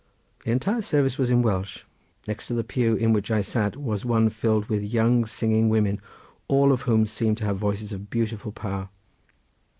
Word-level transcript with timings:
The 0.43 0.51
entire 0.51 0.81
service 0.81 1.19
was 1.19 1.29
in 1.29 1.43
Welsh. 1.43 1.83
Next 2.27 2.47
to 2.47 2.55
the 2.55 2.63
pew 2.63 2.95
in 2.95 3.13
which 3.13 3.29
I 3.29 3.43
sat 3.43 3.77
was 3.77 4.03
one 4.03 4.31
filled 4.31 4.65
with 4.65 4.81
young 4.81 5.27
singing 5.27 5.69
women, 5.69 6.01
all 6.47 6.71
of 6.71 6.81
whom 6.89 7.05
seemed 7.05 7.37
to 7.37 7.45
have 7.45 7.57
voices 7.59 7.93
of 7.93 8.07
wonderful 8.11 8.51
power. 8.51 8.89